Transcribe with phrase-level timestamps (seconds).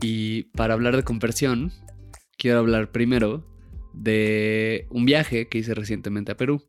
[0.00, 1.72] Y para hablar de conversión,
[2.36, 3.46] quiero hablar primero
[3.92, 6.64] de un viaje que hice recientemente a Perú.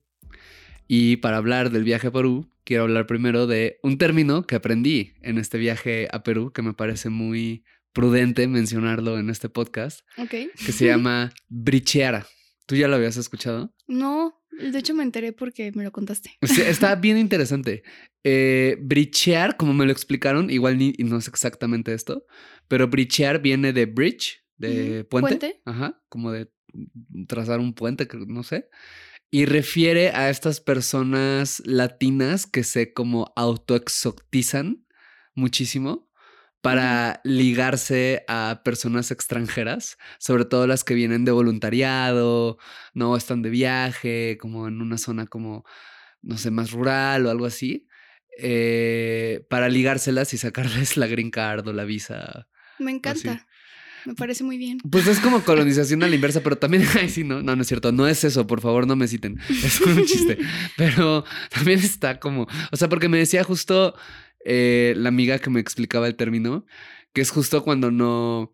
[0.87, 5.13] Y para hablar del viaje a Perú, quiero hablar primero de un término que aprendí
[5.21, 7.63] en este viaje a Perú, que me parece muy
[7.93, 10.29] prudente mencionarlo en este podcast, Ok.
[10.29, 12.25] que se llama bricheara.
[12.65, 13.73] ¿Tú ya lo habías escuchado?
[13.87, 16.37] No, de hecho me enteré porque me lo contaste.
[16.41, 17.83] Sí, está bien interesante.
[18.23, 22.25] Eh, brichear, como me lo explicaron, igual ni, no es exactamente esto,
[22.67, 25.37] pero brichear viene de bridge, de puente.
[25.37, 25.61] puente.
[25.65, 26.51] Ajá, como de
[27.27, 28.69] trazar un puente, no sé.
[29.31, 34.85] Y refiere a estas personas latinas que se como autoexotizan
[35.35, 36.08] muchísimo
[36.61, 42.57] para ligarse a personas extranjeras, sobre todo las que vienen de voluntariado,
[42.93, 45.63] no están de viaje, como en una zona como,
[46.21, 47.87] no sé, más rural o algo así,
[48.37, 52.47] eh, para ligárselas y sacarles la green card o la visa.
[52.77, 53.45] Me encanta.
[54.05, 54.79] Me parece muy bien.
[54.89, 57.67] Pues es como colonización a la inversa, pero también, ay, sí, no, no, no es
[57.67, 60.37] cierto, no es eso, por favor, no me citen, es un chiste,
[60.77, 63.95] pero también está como, o sea, porque me decía justo
[64.45, 66.65] eh, la amiga que me explicaba el término,
[67.13, 68.51] que es justo cuando no,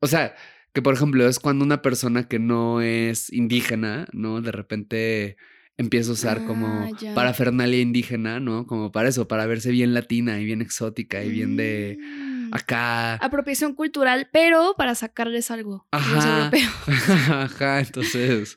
[0.00, 0.34] o sea,
[0.72, 4.40] que por ejemplo es cuando una persona que no es indígena, ¿no?
[4.40, 5.36] De repente
[5.76, 7.14] empieza a usar como Ah, ya.
[7.14, 8.66] parafernalia indígena, ¿no?
[8.66, 12.50] Como para eso, para verse bien latina y bien exótica y bien de Mm.
[12.54, 13.14] acá.
[13.14, 15.86] Apropiación cultural, pero para sacarles algo.
[15.92, 16.72] los europeos.
[17.30, 18.56] Ajá, entonces,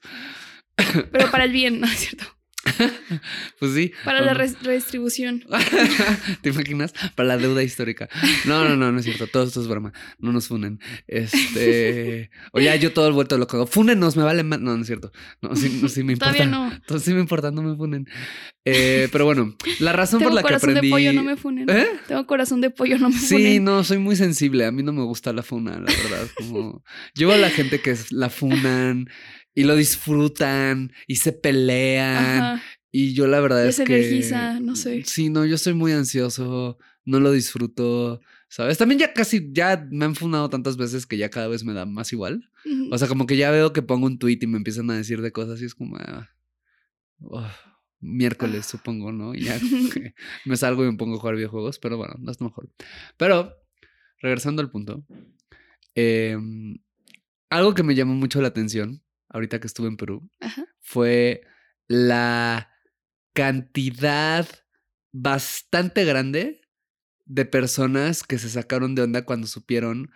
[1.11, 2.25] Pero para el bien, ¿no es cierto?
[3.59, 3.91] pues sí.
[4.05, 4.39] Para la Ajá.
[4.39, 5.43] res- redistribución.
[6.41, 6.93] ¿Te imaginas?
[7.15, 8.09] Para la deuda histórica.
[8.45, 9.27] No, no, no, no es cierto.
[9.27, 9.93] Todo esto es broma.
[10.19, 10.79] No nos funen.
[11.07, 12.29] Este.
[12.53, 13.67] O ya yo todo el vuelto loco.
[13.67, 14.59] Fúnenos, me vale más.
[14.59, 15.11] No, no es cierto.
[15.41, 16.33] No, sí, no, sí me importa.
[16.33, 16.71] Todavía no.
[16.73, 18.07] Entonces sí me importa, no me funen.
[18.65, 20.87] Eh, pero bueno, la razón Tengo por la que corazón aprendí.
[20.87, 21.69] de pollo, no me funen.
[21.69, 21.87] ¿Eh?
[22.07, 23.63] Tengo corazón de pollo, no me Sí, funen.
[23.63, 24.65] no, soy muy sensible.
[24.65, 26.27] A mí no me gusta la funa, la verdad.
[26.37, 26.83] Como...
[27.15, 29.09] Yo a la gente que la funan
[29.57, 32.43] y lo disfrutan y se pelean.
[32.43, 32.63] Ajá.
[32.91, 33.97] Y yo la verdad es se que...
[33.97, 35.03] energiza, no sé.
[35.03, 38.77] Sí, no, yo soy muy ansioso, no lo disfruto, ¿sabes?
[38.77, 41.87] También ya casi, ya me han funado tantas veces que ya cada vez me da
[41.87, 42.51] más igual.
[42.91, 45.23] O sea, como que ya veo que pongo un tweet y me empiezan a decir
[45.23, 45.97] de cosas y es como...
[45.97, 46.29] ah,
[47.21, 47.49] oh,
[47.99, 48.69] miércoles, Ah.
[48.69, 49.33] supongo, ¿no?
[49.33, 49.59] Y ya
[50.45, 52.69] me salgo y me pongo a jugar videojuegos, pero bueno, no es lo mejor.
[53.17, 53.55] Pero,
[54.21, 55.03] regresando al punto,
[55.95, 56.77] em,
[57.49, 60.65] algo que me llamó mucho la atención ahorita que estuve en Perú Ajá.
[60.79, 61.41] fue
[61.87, 62.71] la
[63.33, 64.47] cantidad
[65.11, 66.61] bastante grande
[67.25, 70.09] de personas que se sacaron de onda cuando supieron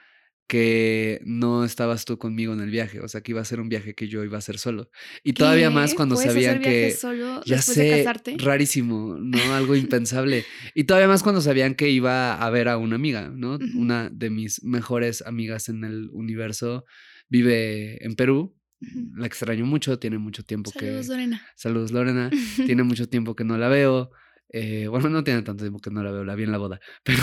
[0.47, 3.69] que no estabas tú conmigo en el viaje, o sea, que iba a ser un
[3.69, 4.89] viaje que yo iba a hacer solo.
[5.23, 8.35] Y todavía más cuando ¿Puedes sabían hacer que solo ya de sé, casarte?
[8.37, 9.37] rarísimo, ¿no?
[9.53, 10.43] Algo impensable.
[10.75, 13.59] Y todavía más cuando sabían que iba a ver a una amiga, ¿no?
[13.77, 16.83] Una de mis mejores amigas en el universo
[17.29, 18.53] vive en Perú.
[19.15, 21.11] La extraño mucho, tiene mucho tiempo Saludos, que...
[21.11, 21.41] Lorena.
[21.55, 22.31] Saludos, Lorena.
[22.65, 24.11] Tiene mucho tiempo que no la veo.
[24.49, 26.79] Eh, bueno, no tiene tanto tiempo que no la veo, la vi en la boda.
[27.03, 27.21] Pero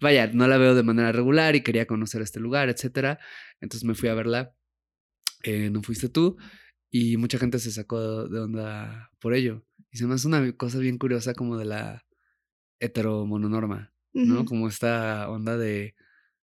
[0.00, 3.18] vaya, no la veo de manera regular y quería conocer este lugar, etcétera.
[3.60, 4.54] Entonces me fui a verla.
[5.42, 6.36] Eh, no fuiste tú.
[6.90, 9.66] Y mucha gente se sacó de onda por ello.
[9.90, 12.04] Y se me hace una cosa bien curiosa como de la
[12.78, 14.34] heteromononorma, ¿no?
[14.36, 14.44] Ujú.
[14.44, 15.96] Como esta onda de.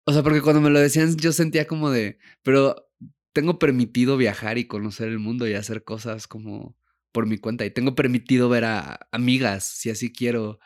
[0.04, 2.18] O sea, porque cuando me lo decían, yo sentía como de.
[2.42, 2.90] Pero
[3.32, 6.76] tengo permitido viajar y conocer el mundo y hacer cosas como
[7.12, 7.64] por mi cuenta.
[7.64, 10.58] Y tengo permitido ver a amigas si así quiero.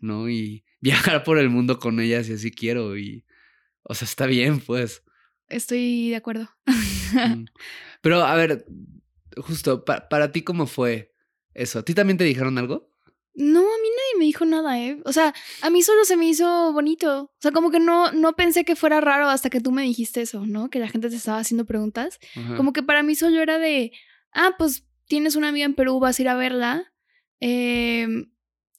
[0.00, 0.28] ¿no?
[0.28, 2.96] Y viajar por el mundo con ellas si así quiero.
[2.98, 3.24] Y.
[3.84, 5.02] O sea, está bien, pues.
[5.48, 6.48] Estoy de acuerdo.
[6.66, 7.44] Mm.
[8.00, 8.64] Pero, a ver,
[9.36, 11.12] justo, pa- para ti, ¿cómo fue
[11.54, 11.80] eso?
[11.80, 12.90] ¿A ti también te dijeron algo?
[13.34, 13.81] No, a
[14.22, 15.00] me dijo nada, ¿eh?
[15.04, 17.22] O sea, a mí solo se me hizo bonito.
[17.24, 20.20] O sea, como que no, no pensé que fuera raro hasta que tú me dijiste
[20.20, 20.70] eso, ¿no?
[20.70, 22.20] Que la gente te estaba haciendo preguntas.
[22.36, 22.56] Ajá.
[22.56, 23.90] Como que para mí solo era de,
[24.32, 26.92] ah, pues tienes una amiga en Perú, vas a ir a verla.
[27.40, 28.06] Eh,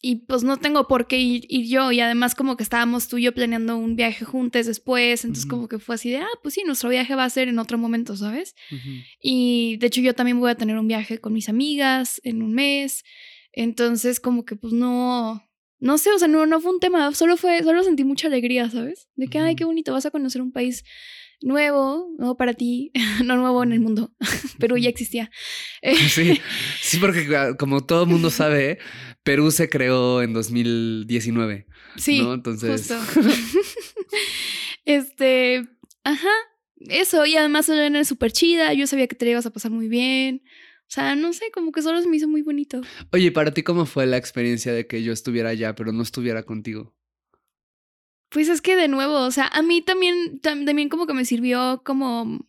[0.01, 1.91] y pues no tengo por qué ir, ir, yo.
[1.91, 5.25] Y además como que estábamos tú y yo planeando un viaje juntos después.
[5.25, 5.55] Entonces Ujú.
[5.55, 7.77] como que fue así de, ah, pues sí, nuestro viaje va a ser en otro
[7.77, 8.55] momento, ¿sabes?
[8.71, 8.89] Ujú.
[9.21, 12.53] Y de hecho yo también voy a tener un viaje con mis amigas en un
[12.53, 13.03] mes.
[13.53, 15.41] Entonces como que pues no...
[15.79, 18.69] No sé, o sea, no, no fue un tema, solo fue, solo sentí mucha alegría,
[18.69, 19.09] ¿sabes?
[19.15, 20.85] De que, ay, qué bonito, vas a conocer un país
[21.41, 22.91] nuevo, nuevo para ti,
[23.25, 24.13] no nuevo en el mundo,
[24.59, 25.29] pero ya existía.
[25.81, 26.39] Eh, Sí,
[26.81, 28.79] sí, porque ah, como todo mundo sabe,
[29.23, 31.67] Perú se creó en 2019.
[31.97, 32.33] Sí, ¿no?
[32.33, 33.29] Entonces- justo.
[34.85, 35.67] este,
[36.05, 36.29] ajá,
[36.77, 39.87] eso, y además es súper chida, yo sabía que te la ibas a pasar muy
[39.89, 40.43] bien.
[40.89, 42.81] O sea, no sé, como que solo se me hizo muy bonito.
[43.11, 46.43] Oye, ¿para ti cómo fue la experiencia de que yo estuviera allá, pero no estuviera
[46.43, 46.93] contigo?
[48.29, 51.25] Pues es que de nuevo, o sea, a mí también, tam- también como que me
[51.25, 52.45] sirvió como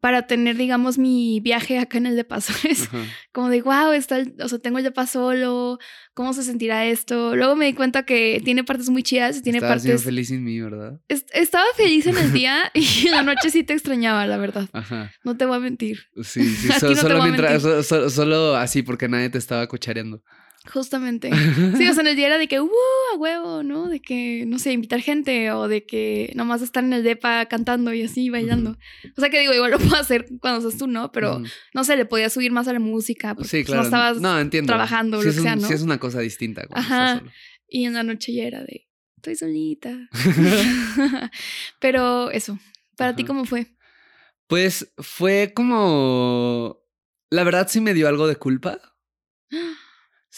[0.00, 2.52] para tener, digamos, mi viaje acá en el de paso.
[2.68, 3.04] Es Ajá.
[3.32, 5.78] como de, wow, está el- o sea, tengo el de paso solo,
[6.14, 7.34] ¿cómo se sentirá esto?
[7.34, 10.04] Luego me di cuenta que tiene partes muy chidas y tiene Estabas partes...
[10.04, 11.00] feliz sin mí, ¿verdad?
[11.08, 14.68] Est- estaba feliz en el día y en la noche sí te extrañaba, la verdad.
[14.72, 15.10] Ajá.
[15.24, 15.98] No te voy a mentir.
[16.22, 17.82] Sí, sí, so- no solo, mientras- mentir.
[17.82, 20.22] so- so- solo así porque nadie te estaba cuchareando.
[20.72, 21.30] Justamente.
[21.78, 22.70] Sí, o sea, en el día era de que, uh,
[23.14, 23.88] a huevo, ¿no?
[23.88, 27.92] De que, no sé, invitar gente o de que nomás estar en el depa cantando
[27.92, 28.76] y así, bailando.
[29.16, 31.10] O sea, que digo, igual lo puedo hacer cuando estás tú, ¿no?
[31.12, 31.42] Pero,
[31.74, 33.82] no sé, le podías subir más a la música porque sí, pues, claro.
[33.82, 34.20] no estabas...
[34.20, 34.68] no, entiendo.
[34.68, 35.66] trabajando o sí lo es que un- sea, ¿no?
[35.68, 36.66] Sí es una cosa distinta.
[36.66, 37.06] cuando Ajá.
[37.06, 37.32] estás solo.
[37.68, 40.08] Y en la noche ya era de, estoy solita.
[41.80, 42.58] Pero eso,
[42.96, 43.74] ¿para ti cómo fue?
[44.46, 46.78] Pues fue como...
[47.30, 48.80] La verdad sí me dio algo de culpa.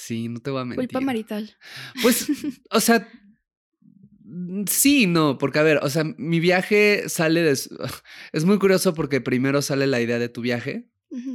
[0.01, 0.89] Sí, no te voy a mentir.
[0.89, 1.57] Culpa marital.
[2.03, 2.27] Pues,
[2.71, 3.07] o sea,
[4.25, 7.53] mm, sí, no, porque a ver, o sea, mi viaje sale de...
[8.33, 10.89] Es muy curioso porque primero sale la idea de tu viaje.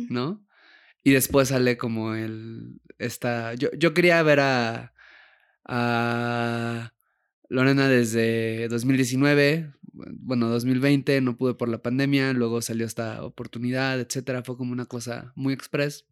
[0.10, 0.46] ¿no?
[1.04, 2.80] Y después sale como el...
[2.98, 3.54] Esta...
[3.54, 4.94] Yo, yo quería ver a...
[5.66, 6.92] a
[7.48, 14.42] Lorena desde 2019, bueno, 2020, no pude por la pandemia, luego salió esta oportunidad, etcétera.
[14.44, 16.06] Fue como una cosa muy express.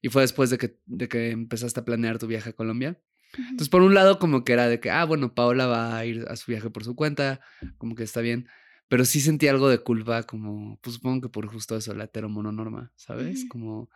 [0.00, 3.00] Y fue después de que, de que empezaste a planear tu viaje a Colombia.
[3.36, 6.24] Entonces, por un lado, como que era de que, ah, bueno, Paola va a ir
[6.28, 7.40] a su viaje por su cuenta,
[7.78, 8.48] como que está bien.
[8.88, 12.92] Pero sí sentí algo de culpa, como, pues supongo que por justo eso, la heteromononorma,
[12.96, 13.46] ¿sabes?
[13.48, 13.88] Como,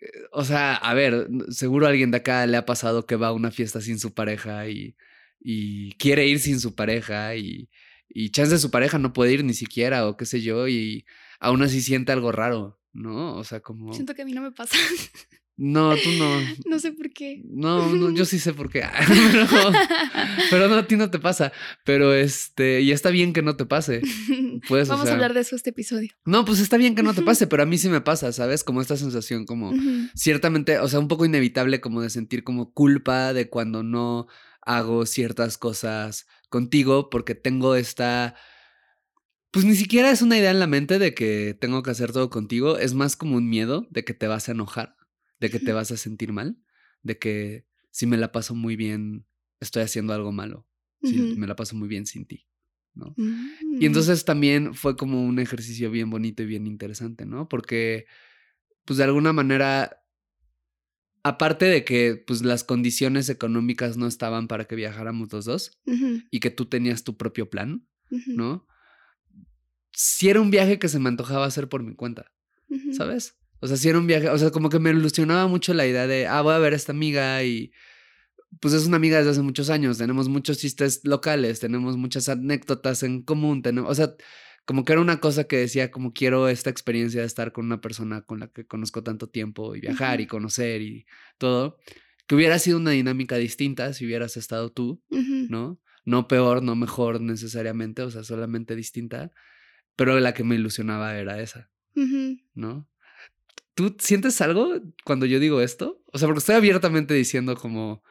[0.00, 3.28] eh, o sea, a ver, seguro a alguien de acá le ha pasado que va
[3.28, 4.96] a una fiesta sin su pareja y,
[5.40, 7.70] y quiere ir sin su pareja y,
[8.08, 11.06] y chance de su pareja no puede ir ni siquiera o qué sé yo y
[11.38, 13.36] aún así siente algo raro, ¿no?
[13.36, 13.92] O sea, como...
[13.92, 14.76] Siento que a mí no me pasa.
[15.58, 16.38] No, tú no.
[16.66, 17.40] no sé por qué.
[17.46, 18.82] No, no, yo sí sé por qué.
[19.08, 19.72] pero,
[20.50, 21.50] pero no, a ti no te pasa.
[21.82, 24.02] Pero este, y está bien que no te pase.
[24.68, 26.10] O Vamos sea, a hablar de eso este episodio.
[26.26, 28.64] No, pues está bien que no te pase, pero a mí sí me pasa, ¿sabes?
[28.64, 29.72] Como esta sensación como
[30.14, 34.26] ciertamente, o sea, un poco inevitable como de sentir como culpa de cuando no
[34.60, 38.34] hago ciertas cosas contigo porque tengo esta
[39.56, 42.28] pues ni siquiera es una idea en la mente de que tengo que hacer todo
[42.28, 44.98] contigo, es más como un miedo de que te vas a enojar,
[45.40, 46.58] de que te vas a sentir mal,
[47.02, 49.24] de que si me la paso muy bien,
[49.58, 50.68] estoy haciendo algo malo,
[51.02, 52.46] si me la paso muy bien sin ti,
[52.92, 53.14] ¿no?
[53.16, 53.80] Mm.
[53.80, 57.48] Y entonces también fue como un ejercicio bien bonito y bien interesante, ¿no?
[57.48, 58.04] Porque,
[58.84, 60.04] pues de alguna manera,
[61.22, 65.80] aparte de que pues las condiciones económicas no estaban para que viajáramos los dos
[66.30, 67.88] y que tú tenías tu propio plan,
[68.26, 68.66] ¿no?
[69.98, 72.30] Sí era un viaje que se me antojaba hacer por mi cuenta.
[72.92, 73.38] ¿sabes?
[73.60, 76.06] O sea, sí era un viaje, o sea, como que me ilusionaba mucho la idea
[76.06, 77.72] de, ah, voy a ver a esta amiga y
[78.60, 83.02] pues es una amiga desde hace muchos años, tenemos muchos chistes locales, tenemos muchas anécdotas
[83.02, 84.14] en común, tenemos, o sea,
[84.66, 87.80] como que era una cosa que decía, como quiero esta experiencia de estar con una
[87.80, 91.06] persona con la que conozco tanto tiempo y viajar y conocer y
[91.38, 91.78] todo,
[92.26, 95.02] que hubiera sido una dinámica distinta si hubieras estado tú.
[95.48, 95.80] ¿no?
[96.04, 99.32] No peor, no mejor necesariamente, o sea, solamente distinta,
[99.96, 101.70] pero la que me ilusionaba era esa.
[102.54, 102.86] ¿no?
[103.74, 104.74] ¿Tú sientes algo
[105.04, 106.02] cuando yo digo esto?
[106.12, 108.02] O sea, porque estoy abiertamente diciendo como,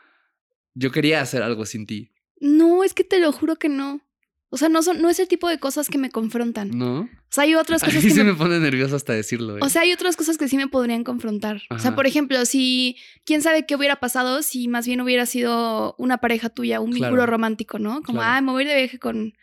[0.73, 4.01] yo quería hacer algo sin ti, No, es que te lo juro que no.
[4.49, 6.69] O sea, no, son, no es el tipo de cosas que me confrontan.
[6.77, 7.01] ¿no?
[7.01, 9.57] O sea, hay otras A cosas mí que se me me pone nervioso hasta decirlo.
[9.57, 9.59] ¿eh?
[9.63, 11.61] O sea, hay otras cosas que sí me podrían confrontar.
[11.71, 15.95] O sea, por ejemplo, si quién sabe qué hubiera pasado si más bien hubiera sido
[15.97, 17.31] una pareja tuya, un vínculo Claro.
[17.31, 18.01] romántico, ¿no?
[18.03, 18.33] Como, Claro.
[18.37, 19.33] ah, me voy de viaje con,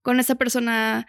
[0.00, 1.06] con esa persona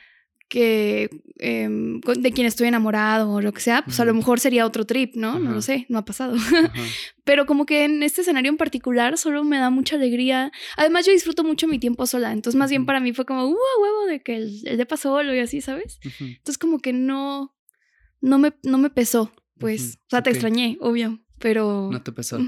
[0.47, 1.09] que
[1.39, 4.85] em, de quien estoy enamorado o lo que sea, pues a lo mejor sería otro
[4.85, 5.39] trip, ¿no?
[5.39, 6.35] No lo sé, no ha pasado.
[7.23, 10.51] Pero como que en este escenario en particular solo me da mucha alegría.
[10.77, 12.31] Además, yo disfruto mucho mi tiempo sola.
[12.31, 15.33] Entonces, más bien para mí fue como, uh, huevo, de que el, el depa solo
[15.33, 15.99] y así, ¿sabes?
[16.19, 17.55] Entonces, como que no,
[18.21, 19.99] no me, no me pesó, pues.
[20.05, 21.19] O sea, te extrañé, obvio.
[21.39, 21.89] Pero.
[21.91, 22.39] No te pesó.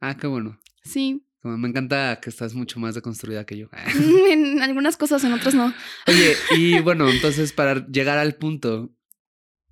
[0.00, 0.58] Ah, qué bueno.
[0.82, 1.24] sí.
[1.42, 3.68] Como me encanta que estás mucho más deconstruida que yo.
[4.30, 5.74] en algunas cosas, en otras no.
[6.06, 8.94] Oye, y bueno, entonces para llegar al punto,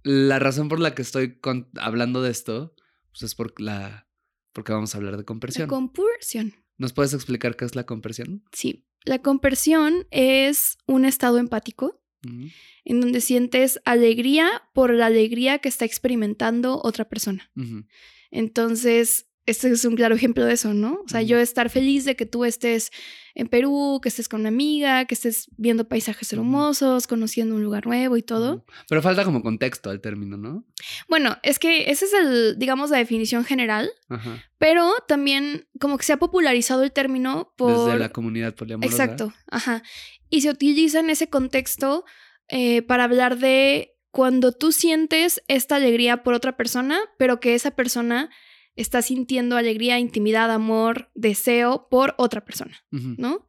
[0.02, 2.74] la razón por la que estoy con- hablando de esto,
[3.12, 4.08] pues es por la,
[4.52, 5.68] porque vamos a hablar de La compersión.
[5.68, 6.54] compersión.
[6.76, 8.42] ¿Nos puedes explicar qué es la compersión?
[8.52, 8.86] Sí.
[9.04, 12.02] La compersión es un estado empático
[12.84, 17.50] en donde sientes alegría por la alegría que está experimentando otra persona.
[18.30, 21.00] Entonces, este es un claro ejemplo de eso, ¿no?
[21.04, 22.90] O sea, yo estar feliz de que tú estés
[23.35, 27.87] en Perú, que estés con una amiga, que estés viendo paisajes hermosos, conociendo un lugar
[27.87, 28.64] nuevo y todo.
[28.88, 30.64] Pero falta como contexto al término, ¿no?
[31.09, 34.42] Bueno, es que esa es el, digamos, la definición general, Ajá.
[34.59, 37.87] pero también como que se ha popularizado el término por...
[37.87, 39.04] Desde la comunidad poliamorosa.
[39.04, 39.83] Exacto, ajá.
[40.28, 42.04] Y se utiliza en ese contexto
[42.49, 47.71] eh, para hablar de cuando tú sientes esta alegría por otra persona, pero que esa
[47.71, 48.30] persona
[48.76, 52.82] está sintiendo alegría, intimidad, amor, deseo por otra persona.
[53.18, 53.46] ¿no?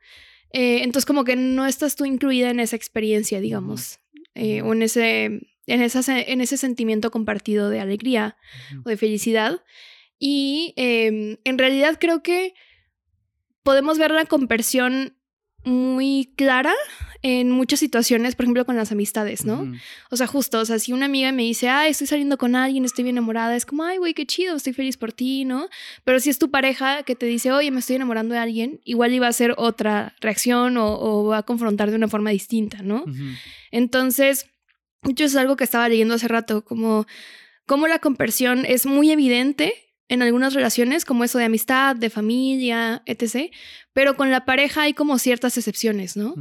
[0.53, 3.99] Eh, entonces como que no estás tú incluida en esa experiencia, digamos,
[4.35, 5.25] eh, o en ese,
[5.67, 8.35] en, esa, se- en ese sentimiento compartido de alegría
[8.85, 9.63] o de felicidad.
[10.19, 12.53] Y eh, en realidad creo que
[13.63, 15.17] podemos ver la conversión
[15.63, 16.73] muy clara
[17.23, 19.71] en muchas situaciones, por ejemplo, con las amistades, ¿no?
[20.09, 22.83] O sea, justo, o sea, si una amiga me dice, ay, estoy saliendo con alguien,
[22.83, 25.69] estoy bien enamorada, es como, ay, güey, qué chido, estoy feliz por ti, ¿no?
[26.03, 29.13] Pero si es tu pareja que te dice, oye, me estoy enamorando de alguien, igual
[29.13, 33.05] iba a ser otra reacción o, o va a confrontar de una forma distinta, ¿no?
[33.69, 34.47] Entonces,
[35.03, 37.05] yo es algo que estaba leyendo hace rato, como,
[37.67, 43.01] como la conversión es muy evidente en algunas relaciones, como eso de amistad, de familia,
[43.05, 43.49] etc.
[43.93, 46.35] Pero con la pareja hay como ciertas excepciones, ¿no?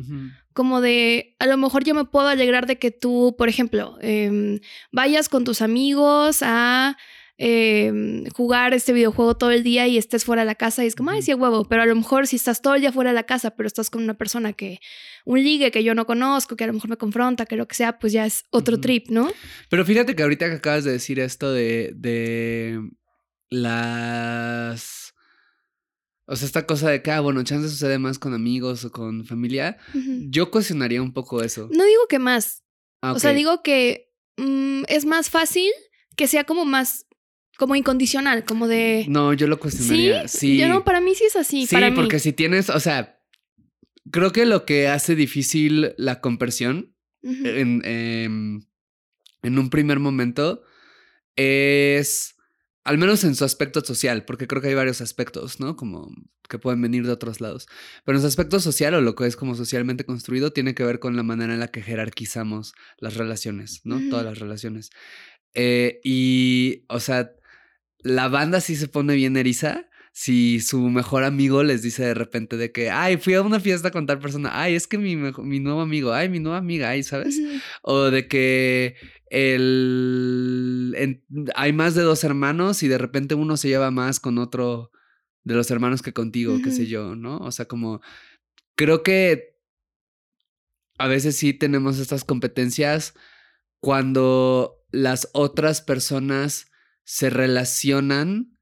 [0.52, 4.58] Como de, a lo mejor yo me puedo alegrar de que tú, por ejemplo, em,
[4.90, 6.96] vayas con tus amigos a
[7.38, 10.96] em, jugar este videojuego todo el día y estés fuera de la casa y es
[10.96, 13.10] como, ay, sí, a huevo, pero a lo mejor si estás todo el día fuera
[13.10, 14.80] de la casa, pero estás con una persona que,
[15.24, 17.76] un ligue que yo no conozco, que a lo mejor me confronta, que lo que
[17.76, 19.30] sea, pues ya es otro trip, ¿no?
[19.68, 22.80] Pero fíjate que ahorita que acabas de decir esto de, de
[23.50, 25.14] las...
[26.26, 29.24] O sea, esta cosa de que, ah, bueno, chance sucede más con amigos o con
[29.24, 29.78] familia.
[30.28, 31.68] Yo cuestionaría un poco eso.
[31.72, 32.62] No digo que más,
[33.02, 35.70] Ah, o sea, digo que mm, es más fácil
[36.16, 37.06] que sea como más,
[37.56, 39.06] como incondicional, como de...
[39.08, 40.28] No, yo lo cuestionaría.
[40.28, 41.66] Sí, yo no, para mí sí es así.
[41.66, 41.96] Sí, para mí.
[41.96, 43.20] porque si tienes, o sea,
[44.10, 48.62] creo que lo que hace difícil la conversión en, em,
[49.42, 50.62] en un primer momento
[51.36, 52.36] es,
[52.84, 55.76] al menos en su aspecto social, porque creo que hay varios aspectos, ¿no?
[55.76, 56.10] Como
[56.48, 57.66] que pueden venir de otros lados.
[58.04, 60.98] Pero en su aspecto social o lo que es como socialmente construido tiene que ver
[60.98, 64.00] con la manera en la que jerarquizamos las relaciones, ¿no?
[64.08, 64.90] Todas las relaciones.
[65.54, 67.32] Eh, y, o sea,
[67.98, 72.56] la banda sí se pone bien eriza si su mejor amigo les dice de repente
[72.56, 75.60] de que, ay, fui a una fiesta con tal persona, ay, es que mi, mi
[75.60, 77.38] nuevo amigo, ay, mi nueva amiga, ay, ¿sabes?
[77.82, 78.96] O de que
[79.30, 81.24] el, en-
[81.54, 84.90] hay más de dos hermanos y de repente uno se lleva más con otro
[85.44, 87.38] de los hermanos que contigo, qué sé yo, ¿no?
[87.38, 88.00] O sea, como
[88.74, 89.56] creo que
[90.98, 93.14] a veces sí tenemos estas competencias
[93.80, 96.66] cuando las otras personas
[97.04, 98.58] se relacionan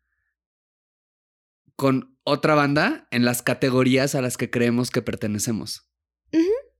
[1.79, 5.89] con otra banda en las categorías a las que creemos que pertenecemos,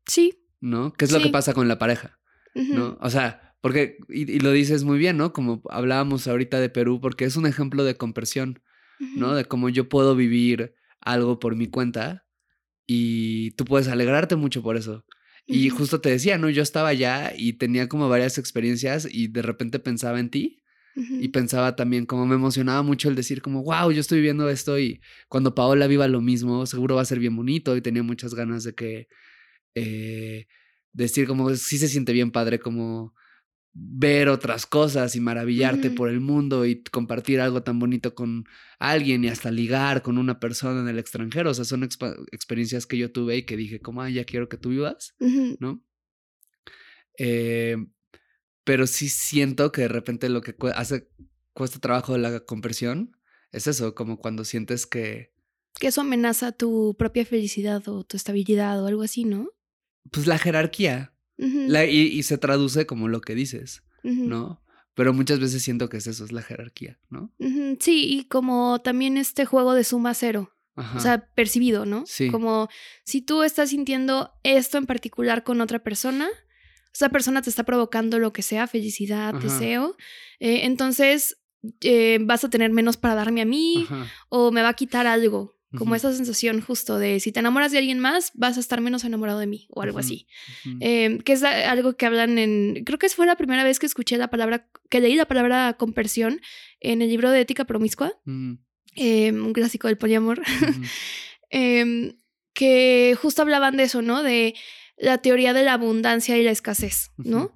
[0.07, 0.45] Sí.
[0.61, 0.93] ¿no?
[0.93, 2.19] ¿Qué es lo que pasa con la pareja?
[2.55, 2.99] ¿no?
[3.01, 5.33] O sea, porque, y, y lo dices muy bien, ¿no?
[5.33, 8.61] Como hablábamos ahorita de Perú, porque es un ejemplo de conversión,
[9.15, 9.35] ¿no?
[9.37, 12.27] De cómo yo puedo vivir algo por mi cuenta
[12.87, 15.05] y tú puedes alegrarte mucho por eso.
[15.47, 16.51] Y justo te decía, ¿no?
[16.51, 20.58] Yo estaba allá y tenía como varias experiencias y de repente pensaba en ti
[21.21, 24.79] Y pensaba también como me emocionaba mucho el decir como, wow, yo estoy viviendo esto
[24.79, 28.35] y cuando Paola viva lo mismo, seguro va a ser bien bonito y tenía muchas
[28.35, 29.09] ganas de que,
[29.75, 30.47] eh,
[30.93, 33.15] decir como, sí se siente bien padre como
[33.73, 38.45] ver otras cosas y maravillarte por el mundo y compartir algo tan bonito con
[38.81, 41.51] alguien y hasta ligar con una persona en el extranjero.
[41.51, 44.57] O sea, son experiencias que yo tuve y que dije como, ay, ya quiero que
[44.57, 45.15] tú vivas.
[45.61, 45.85] ¿no?
[47.19, 47.77] Eh,
[48.69, 51.09] pero sí siento que de repente lo que hace
[51.55, 53.17] cuesta trabajo la conversión
[53.51, 55.33] es eso, como cuando sientes que,
[55.81, 59.49] Que eso amenaza tu propia felicidad o tu estabilidad o algo así, ¿no?
[60.11, 64.63] pues la jerarquía, La- y, y se traduce como lo que dices, ¿no?
[64.95, 67.33] Pero muchas veces siento que es eso, es la jerarquía, ¿no?
[67.81, 70.53] Sí, y como también este juego de suma cero.
[70.77, 70.99] Ajá.
[70.99, 72.05] O sea, percibido, ¿no?
[72.07, 72.31] Sí.
[72.31, 72.69] Como
[73.05, 76.29] si tú estás sintiendo esto en particular con otra persona,
[76.93, 79.39] esa persona te está provocando lo que sea, felicidad, Ajá.
[79.39, 79.97] deseo,
[80.41, 81.39] eh, entonces
[81.81, 84.07] eh, vas a tener menos para darme a mí Ajá.
[84.29, 85.57] o me va a quitar algo.
[85.77, 89.05] Como esa sensación justo de si te enamoras de alguien más, vas a estar menos
[89.05, 90.27] enamorado de mí o algo así.
[90.81, 92.85] Eh, que es algo que hablan en.
[92.87, 94.67] Creo que fue la primera vez que escuché la palabra.
[94.89, 96.41] que leí la palabra compersión
[96.81, 98.57] en el libro de Ética Promiscua, Ujú.
[98.97, 100.41] eh, un clásico del poliamor.
[101.51, 102.17] Em,
[102.55, 104.23] que justo hablaban de eso, ¿no?
[104.23, 104.55] De
[104.99, 107.55] la teoría de la abundancia y la escasez, ¿no?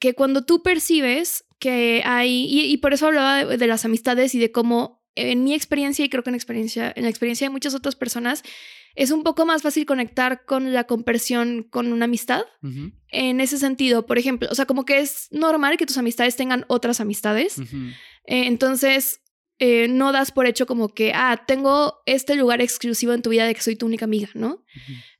[0.00, 4.34] Que cuando tú percibes que hay, y, y por eso hablaba de, de las amistades
[4.34, 7.50] y de cómo en mi experiencia y creo que en, experiencia, en la experiencia de
[7.50, 8.42] muchas otras personas,
[8.94, 12.44] es un poco más fácil conectar con la conversión con una amistad.
[13.08, 16.64] En ese sentido, por ejemplo, o sea, como que es normal que tus amistades tengan
[16.68, 17.58] otras amistades.
[17.58, 19.22] Eh, entonces,
[19.58, 23.46] eh, no das por hecho como que, ah, tengo este lugar exclusivo en tu vida
[23.46, 24.64] de que soy tu única amiga, ¿no?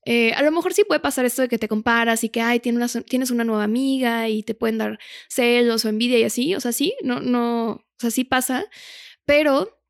[0.08, 2.60] Eh, a lo mejor sí puede pasar esto de que te comparas y que, ay,
[2.60, 6.54] tienes una, tienes una nueva amiga y te pueden dar celos o envidia y así,
[6.54, 8.66] o sea, sí, no, no, o sea, sí pasa,
[9.24, 9.80] pero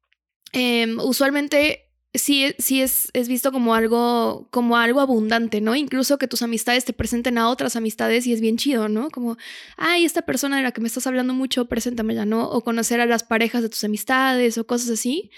[0.53, 5.77] em, usualmente sí, sí es, es visto como algo, como algo abundante, ¿no?
[5.77, 9.11] Incluso que tus amistades te presenten a otras amistades y es bien chido, ¿no?
[9.11, 9.37] Como,
[9.77, 12.49] ay, esta persona de la que me estás hablando mucho, preséntamela, ¿no?
[12.49, 15.31] O conocer a las parejas de tus amistades o cosas así.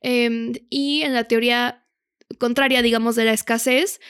[0.00, 1.83] Em, y en la teoría
[2.38, 4.00] contraria, digamos, de la escasez,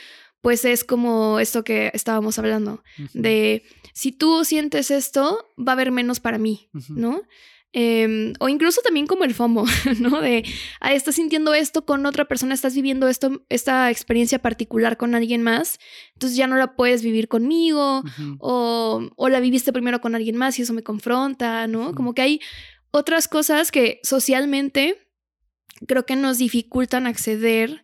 [0.40, 2.83] pues es como esto que estábamos hablando,
[3.14, 3.62] de
[3.95, 6.69] si tú sientes esto, va a haber menos para mí.
[6.90, 7.23] ¿no?
[7.76, 9.64] Em, o incluso también como el FOMO,
[10.00, 10.21] ¿no?
[10.21, 10.45] De,
[10.81, 15.43] ah, estás sintiendo esto con otra persona, estás viviendo esto, esta experiencia particular con alguien
[15.43, 15.81] más,
[16.12, 18.04] entonces ya no la puedes vivir conmigo,
[18.38, 21.97] o, o la viviste primero con alguien más y eso me confronta, ¿no?
[21.97, 22.40] Como que hay
[22.93, 24.97] otras cosas que socialmente
[25.88, 27.84] creo que nos dificultan acceder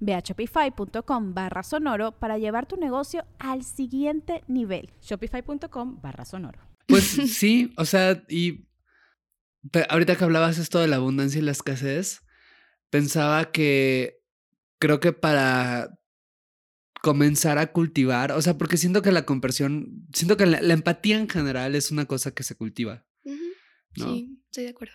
[0.00, 4.90] Ve a shopify.com barra sonoro para llevar tu negocio al siguiente nivel.
[5.00, 6.60] Shopify.com barra sonoro.
[6.86, 8.66] Pues sí, o sea, y
[9.88, 12.22] ahorita que hablabas esto de la abundancia y la escasez,
[12.90, 14.20] pensaba que
[14.78, 15.98] creo que para
[17.02, 21.18] comenzar a cultivar, o sea, porque siento que la conversión, siento que la, la empatía
[21.18, 23.06] en general es una cosa que se cultiva.
[23.96, 24.14] ¿no?
[24.14, 24.94] Sí, estoy de acuerdo.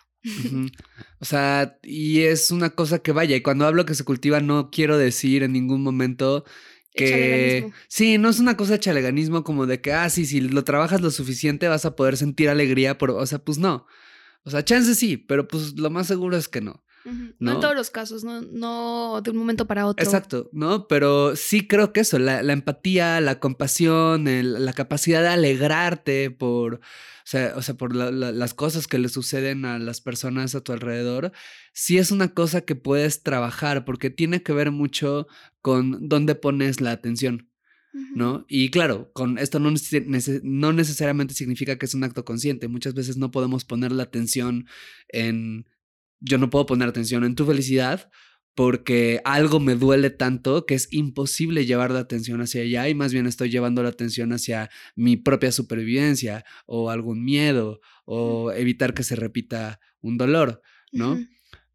[1.20, 4.70] O sea, y es una cosa que vaya, y cuando hablo que se cultiva no
[4.72, 6.46] quiero decir en ningún momento
[6.94, 7.70] que...
[7.88, 11.02] Sí, no es una cosa de chaleganismo como de que, ah, sí, si lo trabajas
[11.02, 13.12] lo suficiente vas a poder sentir alegría, por...
[13.12, 13.86] o sea, pues no.
[14.44, 16.84] O sea, chance sí, pero pues lo más seguro es que no.
[17.06, 17.34] No.
[17.40, 17.52] ¿No?
[17.54, 20.04] en todos los casos, no, no de un momento para otro.
[20.06, 20.88] Exacto, ¿no?
[20.88, 26.30] Pero sí creo que eso, la, la empatía, la compasión, el- la capacidad de alegrarte
[26.32, 26.80] por, o
[27.24, 30.62] sea, o sea por la- la- las cosas que le suceden a las personas a
[30.62, 31.32] tu alrededor,
[31.74, 35.28] sí es una cosa que puedes trabajar porque tiene que ver mucho
[35.62, 37.46] con dónde pones la atención.
[38.14, 38.46] ¿no?
[38.48, 42.68] Y claro, con esto no, nece- nece- no necesariamente significa que es un acto consciente.
[42.68, 44.68] Muchas veces no podemos poner la atención
[45.08, 45.66] en...
[46.20, 48.10] Yo no puedo poner atención en tu felicidad
[48.56, 53.14] porque algo me duele tanto que es imposible llevar la atención hacia allá y más
[53.14, 59.04] bien estoy llevando la atención hacia mi propia supervivencia o algún miedo o evitar que
[59.04, 61.18] se repita un dolor, ¿no?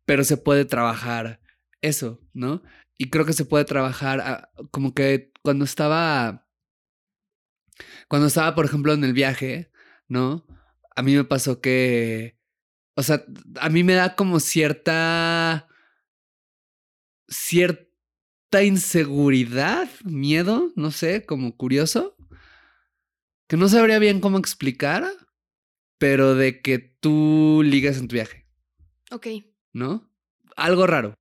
[0.05, 1.41] Pero se puede trabajar
[1.81, 2.63] eso, ¿no?
[2.99, 6.47] Y creo que se puede trabajar como que cuando estaba,
[8.09, 9.71] cuando estaba, por ejemplo, en el viaje,
[10.09, 10.47] ¿no?
[10.97, 12.37] A mí me pasó que,
[12.97, 13.25] o sea,
[13.61, 15.69] a mí me da como cierta,
[17.29, 22.17] cierta inseguridad, miedo, no sé, como curioso,
[23.49, 25.05] que no sabría bien cómo explicar,
[25.99, 28.47] pero de que tú ligas en tu viaje,
[29.11, 29.27] Ok.
[29.73, 30.11] ¿no?
[30.57, 31.15] Algo raro.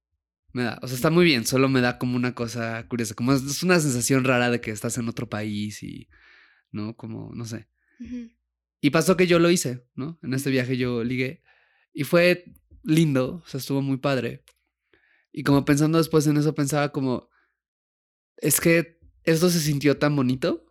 [0.52, 3.34] Me da, o sea, está muy bien, solo me da como una cosa curiosa, como
[3.34, 6.08] es, una sensación rara de que estás en otro país y,
[6.72, 6.96] ¿no?
[6.96, 7.68] Como, no sé.
[8.80, 10.20] Y pasó que yo lo hice, ¿no?
[10.22, 11.42] En este viaje yo ligué
[11.94, 12.46] y fue
[12.84, 14.44] lindo, o sea, estuvo muy padre.
[15.32, 17.30] Y como pensando después en eso, pensaba como,
[18.38, 20.66] es que esto se sintió tan bonito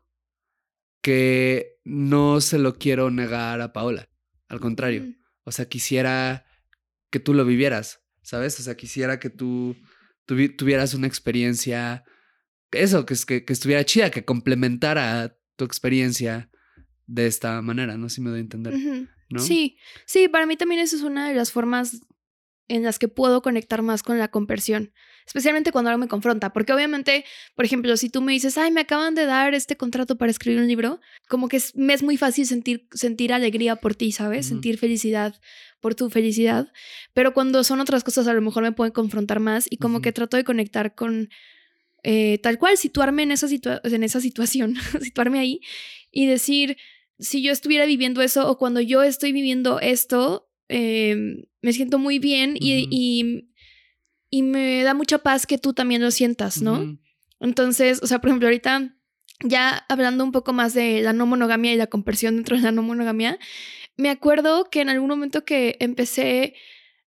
[1.02, 4.08] que no se lo quiero negar a Paola.
[4.48, 5.14] Al contrario, Mm.
[5.44, 6.44] o sea, quisiera
[7.10, 8.58] que tú lo vivieras, ¿sabes?
[8.60, 9.76] O sea, quisiera que tú
[10.26, 12.04] tuvi- tuvieras una experiencia,
[12.70, 16.50] eso, que, que, que estuviera chida, que complementara tu experiencia
[17.06, 18.74] de esta manera, no sé si me doy a entender.
[19.32, 19.40] ¿No?
[19.40, 22.00] Sí, sí, para mí también esa es una de las formas
[22.68, 24.92] en las que puedo conectar más con la conversión,
[25.26, 28.80] especialmente cuando algo me confronta, porque obviamente, por ejemplo, si tú me dices, ay, me
[28.82, 32.16] acaban de dar este contrato para escribir un libro, como que es, me es muy
[32.16, 34.46] fácil sentir, sentir alegría por ti, ¿sabes?
[34.46, 35.38] Sentir felicidad
[35.80, 36.72] por tu felicidad,
[37.12, 40.12] pero cuando son otras cosas a lo mejor me pueden confrontar más y como que
[40.12, 41.28] trato de conectar con
[42.04, 45.60] eh, tal cual, situarme en esa, situa- en esa situación, situarme ahí
[46.10, 46.76] y decir,
[47.22, 52.18] si yo estuviera viviendo eso o cuando yo estoy viviendo esto, eh, me siento muy
[52.18, 53.52] bien y, y,
[54.28, 56.98] y me da mucha paz que tú también lo sientas, ¿no?
[57.40, 58.96] Entonces, o sea, por ejemplo, ahorita
[59.44, 62.72] ya hablando un poco más de la no monogamia y la conversión dentro de la
[62.72, 63.38] no monogamia,
[63.96, 66.54] me acuerdo que en algún momento que empecé,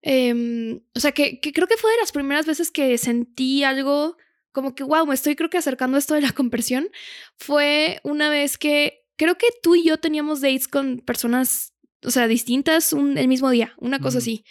[0.01, 4.17] em, o sea, que, que creo que fue de las primeras veces que sentí algo
[4.51, 6.89] como que, wow, me estoy creo que acercando a esto de la conversión,
[7.37, 11.73] fue una vez que creo que tú y yo teníamos dates con personas,
[12.03, 14.43] o sea, distintas un- el mismo día, una cosa así.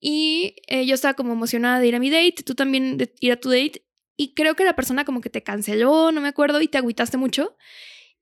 [0.00, 3.32] Y eh, yo estaba como emocionada de ir a mi date, tú también de ir
[3.32, 3.84] a tu date.
[4.16, 7.16] Y creo que la persona como que te canceló, no me acuerdo, y te agüitaste
[7.16, 7.56] mucho.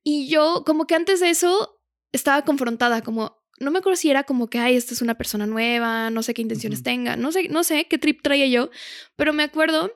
[0.03, 1.81] Y yo como que antes de eso
[2.12, 5.46] estaba confrontada, como, no me acuerdo si era como que, ay, esta es una persona
[5.46, 8.70] nueva, no sé qué intenciones tenga, no sé, no sé qué trip traía yo,
[9.16, 9.92] pero me acuerdo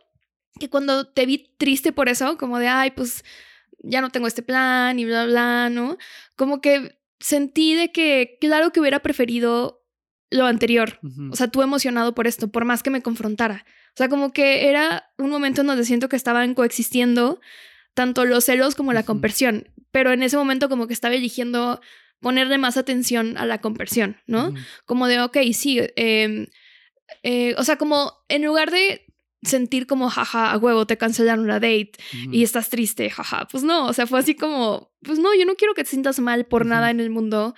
[0.58, 3.24] que cuando te vi triste por eso, como de, ay, pues
[3.82, 5.98] ya no tengo este plan y bla, bla, ¿no?
[6.36, 9.84] Como que sentí de que, claro que hubiera preferido
[10.30, 10.98] lo anterior,
[11.30, 13.66] o sea, tú emocionado por esto, por más que me confrontara.
[13.88, 17.40] O sea, como que era un momento en donde siento que estaban coexistiendo
[17.92, 21.82] tanto los celos como la conversión, pero en ese momento como que estaba eligiendo
[22.20, 24.54] ponerle más atención a la conversión, ¿no?
[24.86, 26.48] Como de, ok, sí, eh,
[27.22, 29.04] eh, o sea, como en lugar de
[29.42, 31.92] sentir como, jaja, a huevo, te cancelaron la date
[32.30, 35.54] y estás triste, jaja, pues no, o sea, fue así como, pues no, yo no
[35.56, 37.54] quiero que te sientas mal por nada en el mundo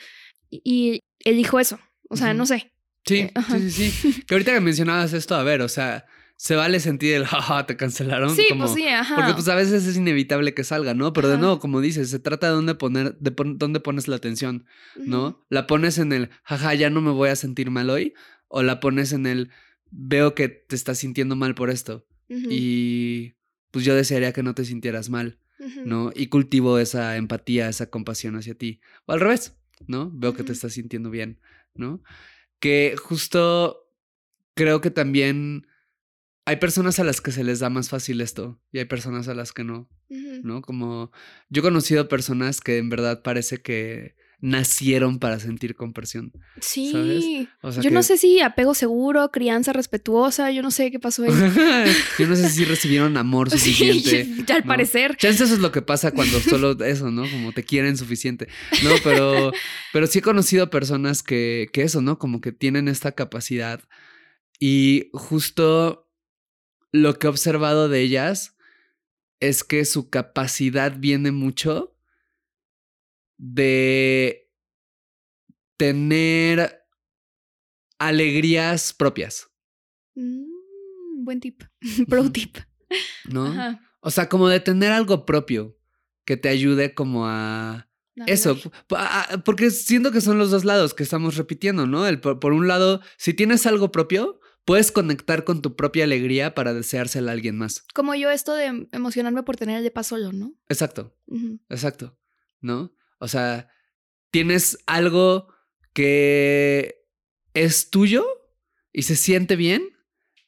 [0.51, 2.71] y, y elijo eso, o sea, no sé.
[3.07, 4.23] Sí, Eh, sí, sí, sí.
[4.27, 7.77] Que ahorita que mencionabas esto, a ver, o sea, se vale sentir el jaja, te
[7.77, 8.35] cancelaron.
[8.35, 9.15] Sí, como, pues sí, ajá.
[9.17, 11.13] Porque pues a veces es inevitable que salga, ¿no?
[11.13, 14.17] Pero de nuevo, como dices, se trata de dónde poner, de pon- dónde pones la
[14.17, 14.65] atención,
[14.97, 15.45] ¿no?
[15.51, 18.15] La pones en el jaja, ya no me voy a sentir mal hoy,
[18.49, 19.51] o la pones en el
[19.97, 22.07] veo que te estás sintiendo mal por esto.
[22.29, 23.35] Y
[23.71, 25.39] pues yo desearía que no te sintieras mal.
[25.85, 26.13] ¿no?
[26.15, 28.81] Y cultivo esa empatía, esa compasión hacia ti.
[29.07, 30.11] O al revés, ¿no?
[30.13, 31.41] Veo que te estás sintiendo bien,
[31.75, 32.03] ¿no?
[32.59, 33.91] Que justo
[34.55, 35.67] creo que también
[36.45, 39.35] hay personas a las que se les da más fácil esto y hay personas a
[39.35, 39.89] las que no.
[40.43, 40.63] ¿no?
[40.63, 41.11] Como
[41.49, 46.31] yo he conocido personas que en verdad parece que nacieron para sentir compasión.
[46.61, 47.49] Sí.
[47.63, 51.25] O sea yo no sé si apego seguro, crianza respetuosa, yo no sé qué pasó
[51.25, 51.31] ahí.
[52.19, 54.27] yo no sé si recibieron amor suficiente.
[54.27, 54.69] Sí, ya al ¿no?
[54.69, 55.17] parecer.
[55.17, 57.23] Chance eso es lo que pasa cuando solo eso, ¿no?
[57.23, 58.49] Como te quieren suficiente.
[58.83, 59.51] No, pero,
[59.95, 62.19] pero sí he conocido personas que, que eso, ¿no?
[62.19, 63.81] Como que tienen esta capacidad.
[64.61, 66.11] Y justo
[66.93, 68.59] lo que he observado de ellas
[69.41, 71.94] es que su capacidad viene mucho
[73.53, 74.51] de
[75.77, 76.87] tener
[77.99, 79.51] alegrías propias,
[80.17, 81.65] Mm, buen tip.
[82.09, 82.57] Pro tip.
[83.29, 83.47] ¿no?
[83.47, 83.81] Ajá.
[84.01, 85.77] O sea, como de tener algo propio
[86.25, 87.91] que te ayude como a...
[88.29, 88.57] Eso,
[89.45, 92.07] porque siento que son los dos lados que estamos repitiendo, ¿no?
[92.07, 96.55] El, por, por un lado, si tienes algo propio, puedes conectar con tu propia alegría
[96.55, 97.85] para deseársela a alguien más.
[97.93, 100.55] Como yo esto de emocionarme por tener el de paz solo, ¿no?
[100.69, 101.19] Exacto,
[101.69, 102.17] exacto,
[102.61, 102.95] ¿no?
[103.19, 103.69] O sea,
[104.31, 105.53] tienes algo
[105.93, 107.07] que
[107.55, 108.27] es tuyo
[108.93, 109.83] y se siente bien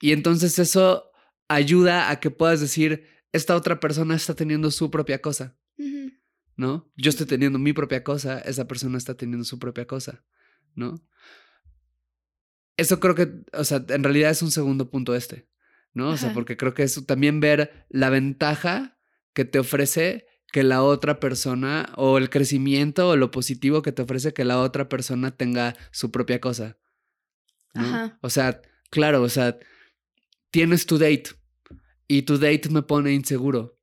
[0.00, 1.10] y entonces eso
[1.48, 5.56] ayuda a que puedas decir, esta otra persona está teniendo su propia cosa.
[6.56, 6.90] ¿no?
[6.96, 10.24] Yo estoy teniendo mi propia cosa, esa persona está teniendo su propia cosa,
[10.74, 11.06] ¿no?
[12.76, 15.48] Eso creo que, o sea, en realidad es un segundo punto este,
[15.92, 16.10] ¿no?
[16.10, 18.98] O sea, porque creo que es también ver la ventaja
[19.32, 24.02] que te ofrece que la otra persona o el crecimiento o lo positivo que te
[24.02, 26.78] ofrece que la otra persona tenga su propia cosa.
[27.74, 28.18] Ajá.
[28.22, 29.58] O sea, claro, o sea,
[30.50, 31.30] tienes tu date
[32.08, 33.78] y tu date me pone inseguro,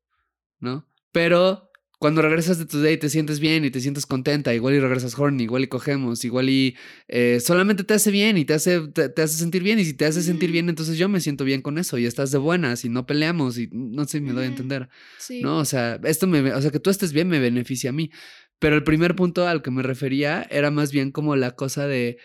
[0.59, 0.87] ¿no?
[1.11, 1.69] Pero
[2.03, 5.17] cuando regresas de tu date te sientes bien y te sientes contenta, igual y regresas
[5.17, 6.75] horny, igual y cogemos, igual y
[7.07, 10.03] eh, solamente te hace bien y te hace, te, hace sentir bien y si te
[10.03, 12.89] hace sentir bien, entonces yo me siento bien con eso y estás de buenas y
[12.89, 15.39] no peleamos y no sé si me doy a entender, Sí.
[15.39, 15.59] ¿no?
[15.59, 18.11] O sea, esto me, o sea, que tú estés bien me beneficia a mí.
[18.59, 22.17] Pero el primer punto al que me refería era más bien como la cosa de,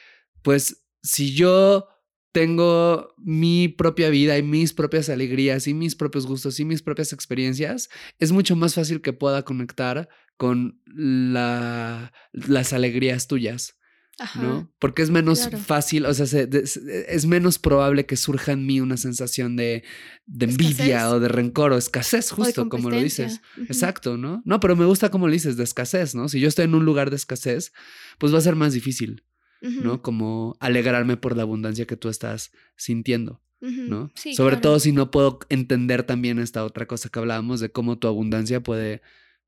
[0.43, 1.87] pues, si yo
[2.33, 7.13] tengo mi propia vida y mis propias alegrías y mis propios gustos y mis propias
[7.13, 7.89] experiencias,
[8.19, 13.75] es mucho más fácil que pueda conectar con la, las alegrías tuyas,
[14.21, 14.43] Ajá.
[14.43, 14.73] ¿no?
[14.79, 15.59] Porque es menos claro.
[15.59, 19.83] fácil, o sea, se- se- es menos probable que surja en mí una sensación de,
[20.27, 21.13] de envidia Escasez.
[21.13, 23.41] o de rencor o escasez, O justo como lo dices.
[23.69, 24.43] Exacto, ¿no?
[24.45, 26.29] No, pero me gusta como lo dices, de escasez, ¿no?
[26.29, 27.73] Si yo estoy en un lugar de escasez,
[28.19, 29.25] pues va a ser más difícil,
[29.61, 30.03] ¿no?
[30.03, 33.43] Como alegrarme por la abundancia que tú estás sintiendo.
[33.61, 34.13] ¿no?
[34.15, 34.63] Sí, Sobre claro.
[34.63, 38.63] todo si no puedo entender también esta otra cosa que hablábamos de cómo tu abundancia
[38.63, 39.03] puede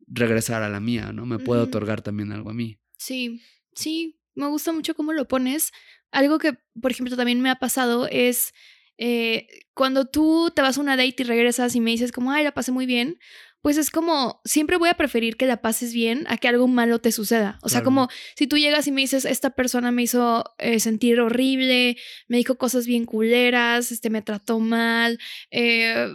[0.08, 1.26] regresar a la mía, ¿no?
[1.26, 2.78] Me puede otorgar también algo a mí.
[2.96, 3.40] Sí,
[3.74, 5.70] sí, me gusta mucho cómo lo pones.
[6.10, 8.52] Algo que, por ejemplo, también me ha pasado es
[8.98, 12.42] eh, cuando tú te vas a una date y regresas y me dices como, ay,
[12.44, 13.18] la pasé muy bien,
[13.62, 16.98] pues es como, siempre voy a preferir que la pases bien a que algo malo
[16.98, 17.58] te suceda.
[17.62, 17.84] O sea, Claro.
[17.84, 21.96] como si tú llegas y me dices, esta persona me hizo eh, sentir horrible,
[22.28, 25.18] me dijo cosas bien culeras, este, me trató mal,
[25.50, 26.08] eh,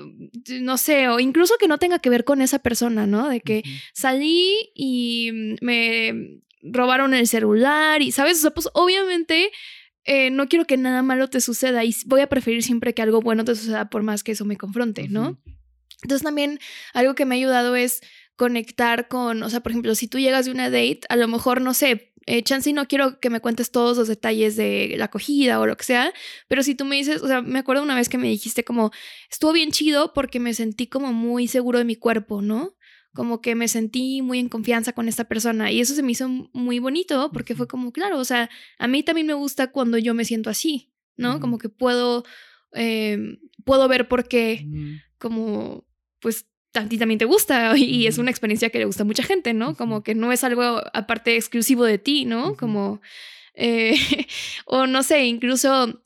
[0.62, 3.29] no sé, o incluso que no tenga que ver con esa persona, ¿no?
[3.29, 5.29] De que salí y
[5.62, 8.39] me robaron el celular y, ¿sabes?
[8.39, 9.51] O sea, pues obviamente
[10.03, 13.21] eh, no quiero que nada malo te suceda y voy a preferir siempre que algo
[13.21, 15.38] bueno te suceda por más que eso me confronte, ¿no?
[16.05, 16.59] Entonces también
[16.93, 18.01] algo que me ha ayudado es
[18.35, 21.61] conectar con, o sea, por ejemplo, si tú llegas de una date, a lo mejor,
[21.61, 25.05] no sé, eh, chance y no quiero que me cuentes todos los detalles de la
[25.05, 26.13] acogida o lo que sea,
[26.47, 28.91] pero si tú me dices, o sea, me acuerdo una vez que me dijiste como,
[29.31, 32.75] estuvo bien chido porque me sentí como muy seguro de mi cuerpo, ¿no?
[33.15, 36.29] Como que me sentí muy en confianza con esta persona y eso se me hizo
[36.53, 40.13] muy bonito porque fue como, claro, o sea, a mí también me gusta cuando yo
[40.13, 41.39] me siento así, ¿no?
[41.39, 42.25] Como que puedo,
[42.73, 44.99] eh, puedo ver por qué Ujú.
[45.17, 45.87] como,
[46.25, 49.21] pues, a ti también te gusta y es una experiencia que le gusta a mucha
[49.21, 49.75] gente, ¿no?
[49.75, 52.57] Como que no es algo aparte exclusivo de ti, ¿no?
[52.57, 52.99] Como,
[53.53, 53.95] eh,
[54.65, 56.01] o no sé, incluso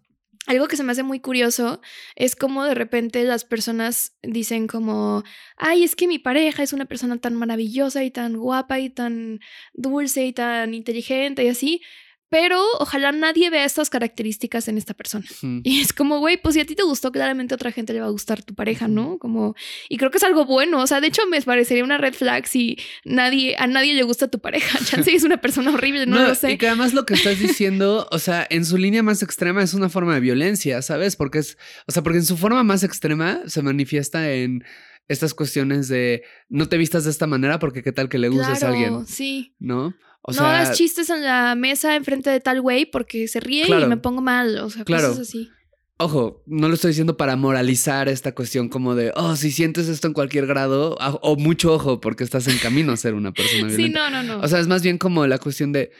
[0.45, 1.79] algo que se me hace muy curioso
[2.17, 5.23] es como de repente las personas dicen como,
[5.55, 9.39] ay, es que mi pareja es una persona tan maravillosa y tan guapa y tan
[9.73, 11.82] dulce y tan inteligente y así,
[12.29, 15.25] pero ojalá nadie vea estas características en esta persona.
[15.63, 18.01] Y es como, güey, pues si a ti te gustó, claramente a otra gente le
[18.01, 18.69] va a gustar tu pareja.
[18.87, 19.17] ¿no?
[19.17, 19.55] Como,
[19.87, 20.81] y creo que es algo bueno.
[20.81, 24.27] O sea, de hecho, me parecería una red flag si nadie, a nadie le gusta
[24.27, 24.79] tu pareja.
[24.85, 26.51] Chance es una persona horrible, no, lo sé.
[26.51, 29.73] Y que además lo que estás diciendo, o sea, en su línea más extrema es
[29.73, 31.15] una forma de violencia, ¿sabes?
[31.15, 34.63] Porque es, o sea, porque en su forma más extrema se manifiesta en
[35.07, 38.59] estas cuestiones de no te vistas de esta manera porque qué tal que le gustes
[38.59, 39.55] claro, a alguien, sí.
[39.59, 39.95] ¿no?
[40.21, 43.65] O no sea, hagas chistes en la mesa enfrente de tal güey porque se ríe
[43.65, 43.86] Claro.
[43.86, 44.58] y me pongo mal.
[44.60, 45.10] O sea, Claro.
[45.10, 45.49] cosas así.
[45.97, 50.08] ojo, no lo estoy diciendo para moralizar esta cuestión como de, oh, si sientes esto
[50.08, 53.75] en cualquier grado, o mucho ojo porque estás en camino a ser una persona Sí,
[53.75, 54.10] violenta.
[54.10, 54.43] no, no, no.
[54.43, 55.91] O sea, es más bien como la cuestión de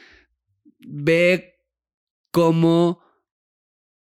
[0.78, 1.58] ve
[2.30, 3.00] cómo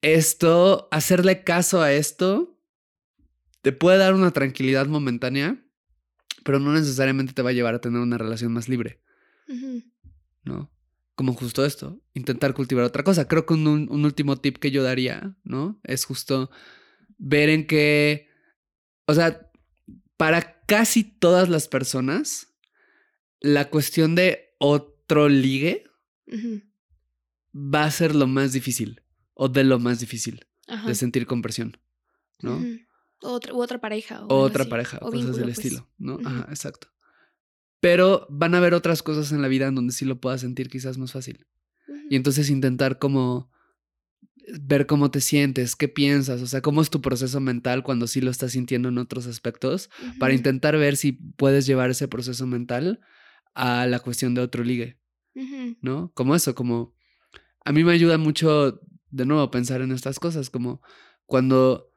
[0.02, 2.58] esto, hacerle caso a esto,
[3.62, 5.64] te puede dar una tranquilidad momentánea,
[6.44, 9.00] pero no necesariamente te va a llevar a tener una relación más libre.
[10.46, 10.70] ¿No?
[11.14, 13.26] Como justo esto, intentar cultivar otra cosa.
[13.28, 15.78] Creo que un, un último tip que yo daría, ¿no?
[15.84, 16.50] Es justo
[17.18, 18.28] ver en qué,
[19.06, 19.50] o sea,
[20.16, 22.54] para casi todas las personas,
[23.40, 25.84] la cuestión de otro ligue
[27.54, 29.02] va a ser lo más difícil
[29.34, 30.86] o de lo más difícil Ajá.
[30.88, 31.78] de sentir compresión,
[32.40, 32.62] ¿no?
[33.22, 34.24] Otra, u otra pareja.
[34.26, 34.70] o otra así.
[34.70, 35.58] pareja, O cosas vínculo, del pues.
[35.58, 36.18] estilo, ¿no?
[36.24, 36.88] Ajá, exacto.
[37.86, 40.68] Pero van a haber otras cosas en la vida en donde sí lo puedas sentir
[40.68, 41.46] quizás más fácil.
[42.10, 43.48] Y entonces intentar como
[44.58, 48.20] ver cómo te sientes, qué piensas, o sea, cómo es tu proceso mental cuando sí
[48.20, 52.98] lo estás sintiendo en otros aspectos, para intentar ver si puedes llevar ese proceso mental
[53.54, 54.98] a la cuestión de otro ligue.
[55.80, 56.10] ¿no?
[56.14, 56.92] Como eso, como
[57.64, 60.82] a mí me ayuda mucho de nuevo pensar en estas cosas, como
[61.24, 61.92] cuando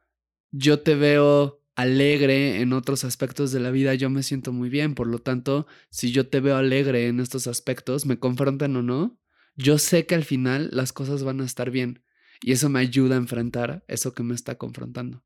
[0.52, 4.95] yo te veo alegre en otros aspectos de la vida, yo me siento muy bien,
[4.95, 9.19] por lo tanto, si yo te veo alegre en estos aspectos, me confrontan o no,
[9.55, 12.03] yo sé que al final las cosas van a estar bien
[12.41, 15.23] y eso me ayuda a enfrentar eso que me está confrontando.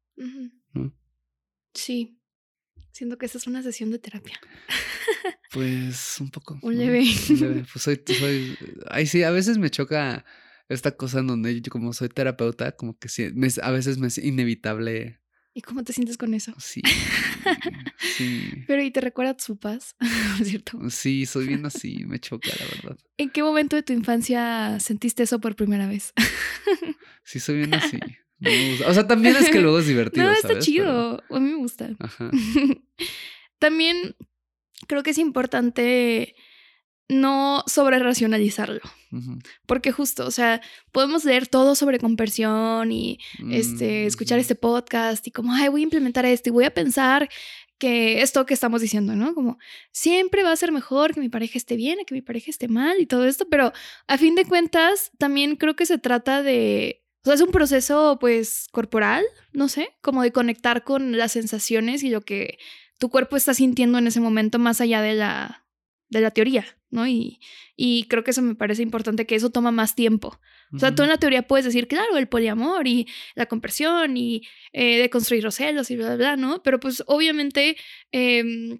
[0.73, 0.93] ¿no?
[1.73, 2.19] Sí.
[2.91, 4.39] Siento que esta es una sesión de terapia.
[5.51, 6.57] Pues un poco.
[6.63, 6.79] Un ¿no?
[6.79, 7.05] leve.
[7.29, 7.65] Un leve.
[7.71, 8.57] Pues soy, soy.
[8.89, 10.25] Ay, sí, a veces me choca
[10.67, 14.07] esta cosa en donde yo, como soy terapeuta, como que sí, me- a veces me
[14.07, 15.21] es inevitable.
[15.55, 16.53] ¿Y cómo te sientes con eso?
[16.59, 16.81] Sí.
[18.17, 18.51] Sí.
[18.67, 19.95] Pero ¿y te recuerda a tus papás?
[20.43, 20.79] ¿Cierto?
[20.89, 22.97] Sí, soy bien así, me choca, la verdad.
[23.17, 26.13] ¿En qué momento de tu infancia sentiste eso por primera vez?
[27.23, 27.97] Sí, soy bien así.
[28.39, 28.89] Me gusta.
[28.89, 30.27] O sea, también es que luego es divertido.
[30.27, 30.65] no, está ¿sabes?
[30.65, 31.23] chido.
[31.29, 31.91] A mí me gusta.
[31.99, 32.29] Ajá.
[33.57, 34.15] También
[34.87, 36.35] creo que es importante
[37.09, 38.81] no sobre racionalizarlo.
[39.67, 40.59] Porque justo, o sea,
[40.91, 43.19] podemos leer todo sobre conversión y
[43.51, 46.73] este, Mm, escuchar este podcast y como, ay, voy a implementar esto y voy a
[46.73, 47.29] pensar
[47.77, 49.35] que esto que estamos diciendo, ¿no?
[49.35, 49.59] Como
[49.91, 52.99] siempre va a ser mejor que mi pareja esté bien, que mi pareja esté mal
[52.99, 53.71] y todo esto, pero
[54.07, 58.17] a fin de cuentas también creo que se trata de, o sea, es un proceso
[58.19, 62.57] pues corporal, no sé, como de conectar con las sensaciones y lo que
[62.99, 65.62] tu cuerpo está sintiendo en ese momento más allá de la,
[66.13, 67.05] de la teoría, ¿no?
[67.07, 67.39] Y,
[67.75, 70.39] y creo que eso me parece importante, que eso toma más tiempo.
[70.75, 74.41] O sea, tú en la teoría puedes decir, claro, el poliamor y la conversión y
[74.71, 76.63] eh, de construir los celos y bla, bla, bla, ¿no?
[76.63, 77.77] Pero pues obviamente,
[78.11, 78.79] em,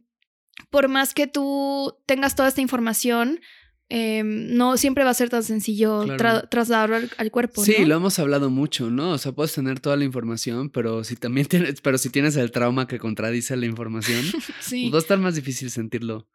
[0.71, 3.41] por más que tú tengas toda esta información,
[3.89, 6.17] em, no siempre va a ser tan sencillo Claro.
[6.17, 7.87] tra- trasladarlo al, al cuerpo, Sí, ¿no?
[7.87, 9.11] lo hemos hablado mucho, ¿no?
[9.11, 12.49] O sea, puedes tener toda la información, pero si también tienes, pero si tienes el
[12.51, 14.23] trauma que contradice la información,
[14.61, 14.89] Sí.
[14.89, 16.27] va a estar más difícil sentirlo.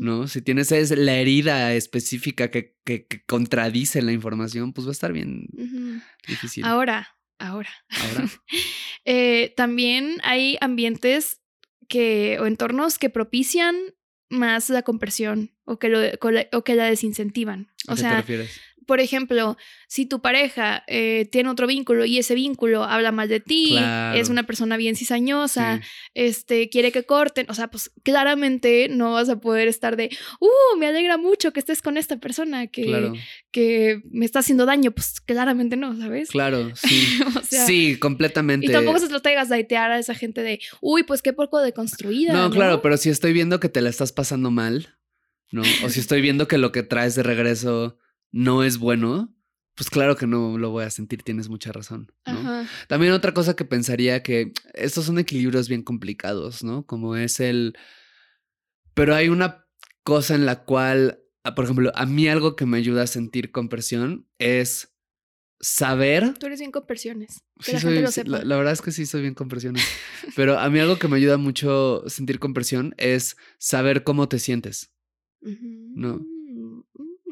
[0.00, 0.26] ¿No?
[0.26, 4.92] Si tienes es la herida específica que, que, que contradice la información, pues va a
[4.92, 5.46] estar bien
[6.26, 6.64] difícil.
[6.64, 7.08] Ahora,
[7.38, 7.70] ahora.
[7.88, 8.28] Ahora.
[9.06, 11.40] Eh, también hay ambientes
[11.88, 13.74] que, o entornos que propician
[14.28, 16.00] más la conversión o que, lo,
[16.52, 17.72] o que la desincentivan.
[17.88, 18.60] ¿A O qué te sea, refieres?
[18.90, 23.38] Por ejemplo, si tu pareja eh, tiene otro vínculo y ese vínculo habla mal de
[23.38, 24.18] ti, Claro.
[24.18, 25.88] es una persona bien cizañosa, Sí.
[26.14, 30.76] este, quiere que corten, o sea, pues claramente no vas a poder estar de, uh,
[30.76, 33.12] me alegra mucho que estés con esta persona que, Claro,
[33.52, 36.28] que me está haciendo daño, pues claramente no, ¿sabes?
[36.30, 37.20] claro, sí.
[37.38, 38.66] o sea, sí, completamente.
[38.66, 41.60] y tampoco se lo traigas a datear a esa gente de, uy, pues qué poco
[41.60, 42.32] deconstruida.
[42.32, 44.96] No, No, claro, pero si estoy viendo que te la estás pasando mal,
[45.52, 45.62] ¿no?
[45.84, 47.96] O si estoy viendo que lo que traes de regreso
[48.32, 49.34] no es bueno,
[49.74, 52.12] pues claro que no lo voy a sentir, tienes mucha razón.
[52.88, 56.84] También otra cosa que pensaría que estos son equilibrios bien complicados, ¿no?
[56.86, 57.74] Como es el...
[58.94, 59.66] Pero hay una
[60.02, 63.52] cosa en la cual, ah, por ejemplo, a mí algo que me ayuda a sentir
[63.52, 64.94] compresión es
[65.60, 67.42] saber Tú eres bien con versiones.
[67.58, 68.30] Que Sí la soy- gente lo sepa.
[68.30, 69.82] la, la verdad es que sí soy bien compresiones.
[70.36, 74.92] Pero a mí algo que me ayuda mucho sentir compresión es saber cómo te sientes.
[75.42, 76.20] No.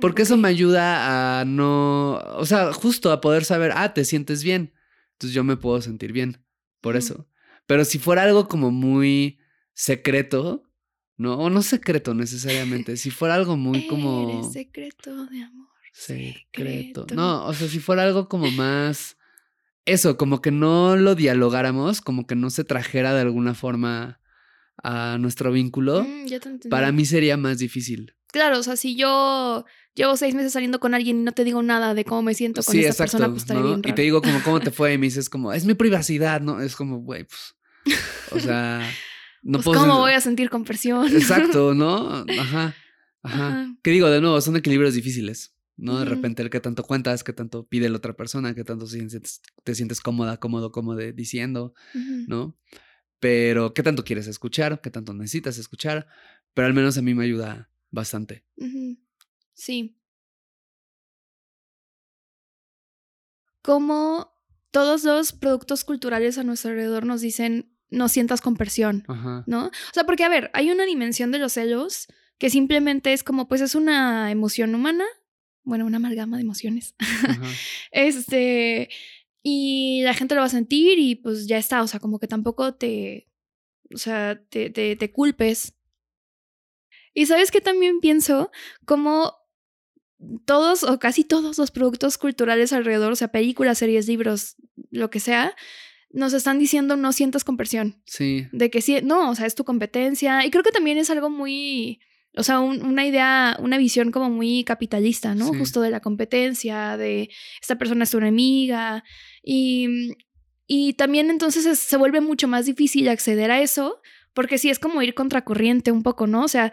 [0.01, 4.45] Porque eso me ayuda a no, o sea, justo a poder saber, ah, te sientes
[4.45, 4.73] bien.
[5.13, 6.45] Entonces yo me puedo sentir bien
[6.81, 7.29] por eso.
[7.67, 9.39] Pero si fuera algo como muy
[9.75, 10.63] secreto,
[11.17, 15.69] no, o no secreto necesariamente, si fuera algo muy como Eres secreto de amor.
[15.93, 17.03] secreto.
[17.03, 17.07] secreto.
[17.15, 19.17] No, o sea, si fuera algo como más
[19.85, 24.21] eso, como que no lo dialogáramos, como que no se trajera de alguna forma
[24.83, 28.15] a nuestro vínculo, Mm, para mí sería más difícil.
[28.31, 29.65] Claro, o sea, si yo
[29.99, 32.63] llevo seis meses saliendo con alguien y no te digo nada de cómo me siento
[32.63, 33.13] con Sí, esta exacto.
[33.13, 33.69] persona, pues estaría ¿no?
[33.69, 34.95] bien Y te digo como, ¿cómo te fue?
[34.95, 36.61] Y me dices como, es mi privacidad, ¿no?
[36.61, 37.57] Es como, güey, pues,
[38.31, 38.91] o sea,
[39.43, 39.81] no pues, puedo...
[39.81, 41.09] ¿cómo voy a sentir compresión?
[41.15, 42.09] Exacto, ¿no?
[42.39, 42.75] Ajá, ajá.
[43.23, 43.75] Ajá.
[43.83, 45.99] Que digo, de nuevo, son equilibrios difíciles, ¿no?
[45.99, 48.87] De repente el que tanto cuentas, que tanto pide la otra persona, que tanto
[49.65, 51.75] te sientes cómoda, cómodo, cómodo diciendo.
[52.27, 52.57] ¿no?
[53.21, 56.07] Pero qué tanto quieres escuchar, qué tanto necesitas escuchar,
[56.55, 58.45] pero al menos a mí me ayuda bastante.
[58.57, 58.97] Ujú.
[59.59, 59.99] Sí.
[63.61, 64.33] Como
[64.71, 69.43] todos los productos culturales a nuestro alrededor nos dicen, no sientas compresión, Ajá.
[69.49, 69.67] ¿no?
[69.67, 72.07] O sea, porque, a ver, hay una dimensión de los celos
[72.39, 75.05] que simplemente es como, pues es una emoción humana,
[75.65, 76.95] bueno, una amalgama de emociones.
[77.91, 78.89] Este,
[79.43, 82.29] y la gente lo va a sentir y pues ya está, o sea, como que
[82.29, 83.29] tampoco te,
[83.93, 85.75] o sea, te, te, te culpes.
[87.13, 88.53] Y sabes que también pienso
[88.85, 89.38] como
[90.47, 94.57] todos o casi todos los productos culturales alrededor, o sea, películas, series, libros,
[94.91, 95.55] lo que sea,
[96.11, 98.47] nos están diciendo no sientas compresión, Sí.
[98.53, 100.45] de que sí, no, o sea, es tu competencia.
[100.45, 102.01] Y creo que también es algo muy,
[102.37, 105.53] o sea, un- una idea, una visión como muy capitalista, ¿no?
[105.53, 105.59] Sí.
[105.59, 107.29] Justo de la competencia, de
[107.61, 109.05] esta persona es tu enemiga.
[109.43, 110.15] Y,
[110.67, 114.01] y también entonces es- se vuelve mucho más difícil acceder a eso,
[114.35, 116.43] porque sí es como ir contracorriente un poco, ¿no?
[116.45, 116.73] O sea,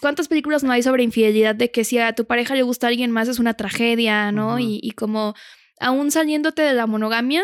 [0.00, 2.90] ¿cuántas películas no hay sobre infidelidad de que si a tu pareja le gusta a
[2.90, 4.58] alguien más es una tragedia, ¿no?
[4.58, 5.34] Y, y como
[5.80, 7.42] aún saliéndote de la monogamia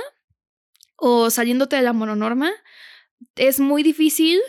[0.96, 2.52] o saliéndote de la mononorma,
[3.36, 4.40] es muy difícil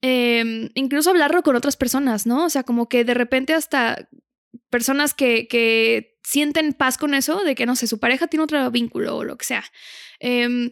[0.00, 2.46] em, incluso hablarlo con otras personas, ¿no?
[2.46, 4.08] O sea, como que de repente hasta
[4.70, 8.70] personas que, que sienten paz con eso, de que, no sé, su pareja tiene otro
[8.70, 9.64] vínculo o lo que sea.
[10.20, 10.70] Em,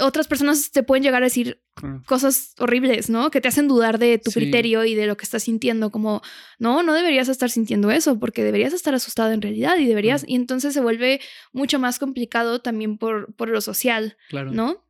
[0.00, 1.62] otras personas te pueden llegar a decir
[2.06, 3.30] cosas horribles, ¿no?
[3.30, 6.22] Que te hacen dudar de tu criterio y de lo que estás sintiendo, como,
[6.58, 10.34] no, no deberías estar sintiendo eso, porque deberías estar asustado en realidad y deberías, y
[10.34, 11.20] entonces se vuelve
[11.52, 14.50] mucho más complicado también por, por lo social, claro.
[14.50, 14.84] ¿no?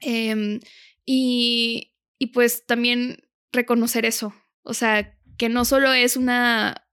[0.00, 0.60] Em,
[1.06, 3.22] y, y pues también
[3.52, 6.87] reconocer eso, o sea, que no solo es una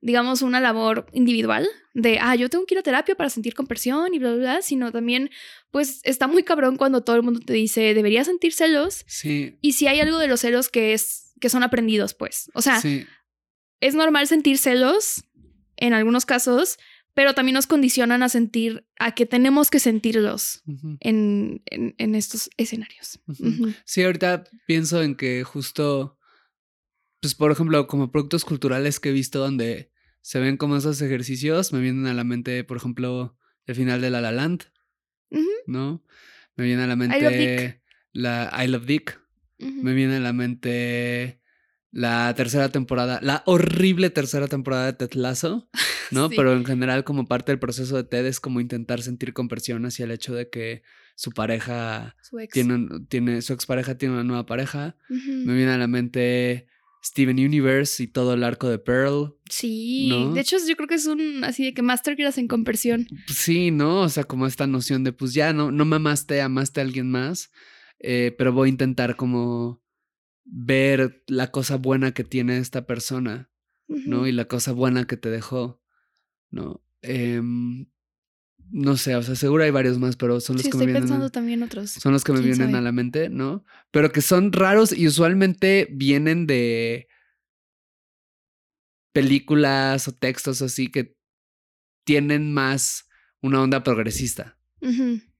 [0.00, 4.14] digamos, una labor individual de, ah, yo tengo que ir a terapia para sentir compresión
[4.14, 5.30] y bla, bla, bla, sino también,
[5.70, 9.04] pues, está muy cabrón cuando todo el mundo te dice, deberías sentir celos.
[9.06, 9.58] Sí.
[9.60, 12.50] Y si hay algo de los celos que es, que son aprendidos, pues.
[12.54, 12.80] O sea,
[13.80, 15.24] es normal sentir celos
[15.76, 16.78] en algunos casos,
[17.14, 20.62] pero también nos condicionan a sentir, a que tenemos que sentirlos
[21.00, 23.20] en, en, estos escenarios.
[23.84, 26.18] Sí, ahorita pienso en que justo
[27.20, 29.90] pues por ejemplo, como productos culturales que he visto donde
[30.22, 34.10] se ven como esos ejercicios, me vienen a la mente, por ejemplo, el final de
[34.10, 34.64] La La Land,
[35.66, 36.04] ¿no?
[36.56, 39.20] Me viene a la mente la I Love Dick.
[39.58, 41.40] Me viene a la mente
[41.92, 45.68] la tercera temporada, la horrible tercera temporada de Ted Lasso,
[46.10, 46.30] ¿no?
[46.30, 50.04] Pero en general como parte del proceso de Ted es como intentar sentir compresión hacia
[50.04, 50.82] el hecho de que
[51.14, 52.16] su pareja
[52.52, 54.96] tiene, tiene su expareja tiene una nueva pareja.
[55.08, 56.68] Me viene a la mente
[57.02, 59.36] Steven Universe y todo el arco de Pearl.
[59.48, 63.06] Sí, de hecho yo creo que es un así de que masterclass en conversión.
[63.26, 64.00] Sí, ¿no?
[64.02, 67.10] O sea, como esta noción de pues ya no, no me amaste, amaste a alguien
[67.10, 67.50] más,
[67.98, 69.82] eh, pero voy a intentar como
[70.44, 73.50] ver la cosa buena que tiene esta persona,
[73.86, 74.26] ¿no?
[74.26, 75.82] Y la cosa buena que te dejó,
[76.50, 76.84] ¿no?
[77.02, 77.40] Eh,
[78.72, 81.02] no sé, o sea, seguro hay varios más, pero son los que me vienen.
[81.02, 81.90] pensando también otros.
[81.90, 83.64] Son los que me vienen a la mente, ¿no?
[83.90, 87.08] Pero que son raros y usualmente vienen de
[89.12, 91.16] películas o textos así que
[92.04, 93.08] tienen más
[93.42, 94.58] una onda progresista,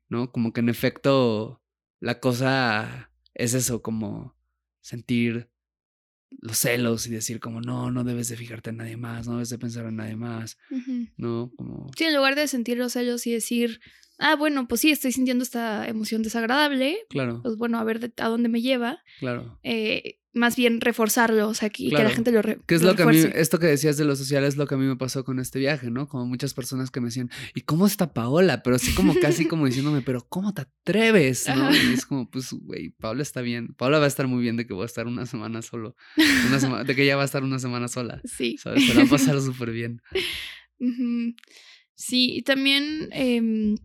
[0.08, 0.32] ¿no?
[0.32, 1.62] Como que en efecto
[2.00, 4.36] la cosa es eso, como
[4.80, 5.50] sentir
[6.40, 9.50] los celos y decir como no, no debes de fijarte en nadie más, no debes
[9.50, 10.58] de pensar en nadie más,
[11.16, 11.50] ¿no?
[11.56, 11.90] Como...
[11.96, 13.80] Sí, en lugar de sentir los celos y decir,
[14.20, 17.40] ah, bueno, pues sí, estoy sintiendo esta emoción desagradable, claro.
[17.42, 19.02] pues bueno, a ver a dónde me lleva.
[19.18, 19.58] Claro.
[19.62, 23.02] Eh, más bien reforzarlo, o sea, y que la gente lo ¿Qué es lo, que
[23.02, 25.24] a mí, esto que decías de lo social es lo que a mí me pasó
[25.24, 26.06] con este viaje, ¿no?
[26.06, 28.62] Como muchas personas que me decían, ¿y cómo está Paola?
[28.62, 31.48] Pero así como casi como diciéndome, pero ¿cómo te atreves?
[31.48, 31.74] ¿no?
[31.74, 33.74] Y es como, pues, güey, Paola está bien.
[33.74, 35.96] Paola va a estar muy bien de que voy a estar una semana solo.
[36.16, 38.20] Una de que ella va a estar una semana sola.
[38.30, 38.56] Sí.
[38.58, 38.86] ¿Sabes?
[38.86, 40.00] Se la va a pasar súper bien.
[41.94, 43.76] Sí, y también em,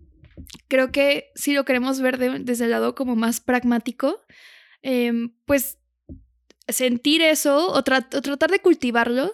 [0.67, 4.21] creo que si lo queremos ver desde el lado como más pragmático,
[4.81, 5.77] em, pues
[6.67, 9.31] sentir eso o, tratar de cultivarlo,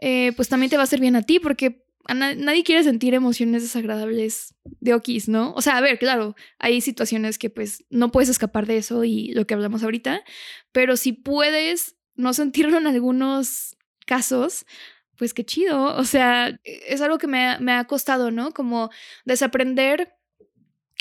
[0.00, 1.84] eh, pues también te va a hacer bien a ti, porque
[2.14, 5.52] nadie quiere sentir emociones desagradables de okis, ¿no?
[5.54, 9.32] O sea, a ver, claro, hay situaciones que pues no puedes escapar de eso y
[9.32, 10.22] lo que hablamos ahorita,
[10.72, 13.76] pero si puedes no sentirlo en algunos
[14.06, 14.64] casos,
[15.16, 15.96] pues qué chido.
[15.96, 18.52] O sea, es algo que me ha costado, ¿no?
[18.52, 18.90] Como
[19.24, 20.17] desaprender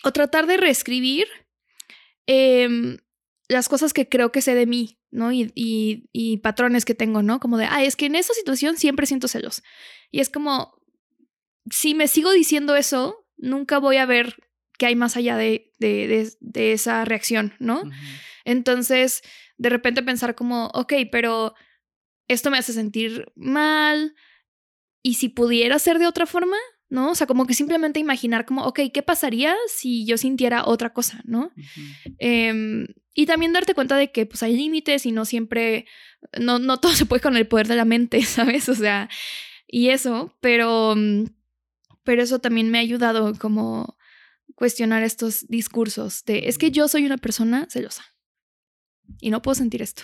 [0.03, 1.27] o tratar de reescribir
[2.27, 2.97] em,
[3.47, 5.31] las cosas que creo que sé de mí, ¿no?
[5.31, 7.39] Y, y, patrones que tengo, ¿no?
[7.39, 9.63] Como de, ah, es que en esa situación siempre siento celos.
[10.11, 10.81] Y es como,
[11.71, 14.35] si me sigo diciendo eso, nunca voy a ver
[14.77, 17.83] qué hay más allá de, de, de, esa reacción, ¿no?
[18.45, 19.23] Entonces,
[19.57, 21.55] de repente pensar como, ok, pero
[22.27, 24.15] esto me hace sentir mal.
[25.01, 26.57] Y si pudiera ser de otra forma,
[26.89, 27.11] ¿no?
[27.11, 31.21] O sea, como que simplemente imaginar como, ok, ¿qué pasaría si yo sintiera otra cosa,
[31.25, 31.51] ¿no?
[32.19, 35.85] Em, y también darte cuenta de que pues hay límites y no siempre,
[36.39, 38.69] no, no todo se puede con el poder de la mente, ¿sabes?
[38.69, 39.09] O sea,
[39.67, 41.25] y eso, pero, mm,
[42.03, 43.97] pero eso también me ha ayudado como
[44.55, 48.03] cuestionar estos discursos de, es que yo soy una persona celosa
[49.19, 50.03] y no puedo sentir esto.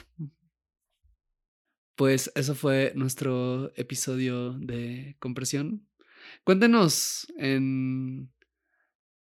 [1.95, 5.87] Pues eso fue nuestro episodio de compresión.
[6.43, 8.31] Cuéntenos en,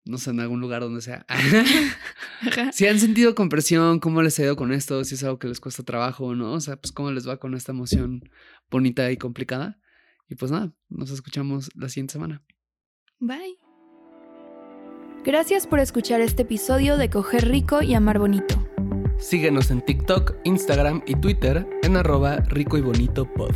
[0.05, 1.25] no sé, en algún lugar donde sea.
[2.71, 5.59] si han sentido compresión, cómo les ha ido con esto, si es algo que les
[5.59, 6.53] cuesta trabajo, ¿no?
[6.53, 8.29] O sea, pues cómo les va con esta emoción
[8.69, 9.79] bonita y complicada.
[10.27, 12.43] Y pues nada, nos escuchamos la siguiente semana.
[13.19, 13.59] Bye.
[15.23, 18.65] Gracias por escuchar este episodio de Coger Rico y Amar Bonito.
[19.17, 23.55] Síguenos en TikTok, Instagram y Twitter en arroba rico y bonito pod.